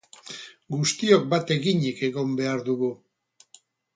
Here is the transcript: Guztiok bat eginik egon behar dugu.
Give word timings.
Guztiok 0.75 1.27
bat 1.33 1.53
eginik 1.57 2.01
egon 2.09 2.33
behar 2.41 2.65
dugu. 2.71 2.91